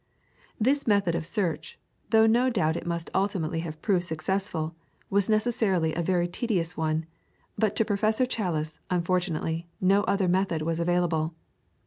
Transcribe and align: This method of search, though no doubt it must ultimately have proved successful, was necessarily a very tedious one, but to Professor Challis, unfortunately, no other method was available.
This 0.59 0.87
method 0.87 1.13
of 1.13 1.27
search, 1.27 1.77
though 2.09 2.25
no 2.25 2.49
doubt 2.49 2.75
it 2.75 2.87
must 2.87 3.11
ultimately 3.13 3.59
have 3.59 3.79
proved 3.83 4.03
successful, 4.03 4.75
was 5.11 5.29
necessarily 5.29 5.93
a 5.93 6.01
very 6.01 6.27
tedious 6.27 6.75
one, 6.75 7.05
but 7.55 7.75
to 7.75 7.85
Professor 7.85 8.25
Challis, 8.25 8.79
unfortunately, 8.89 9.67
no 9.79 10.01
other 10.05 10.27
method 10.27 10.63
was 10.63 10.79
available. 10.79 11.35